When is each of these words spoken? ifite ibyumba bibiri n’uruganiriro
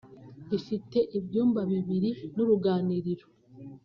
ifite 0.57 0.97
ibyumba 1.17 1.61
bibiri 1.71 2.09
n’uruganiriro 2.35 3.25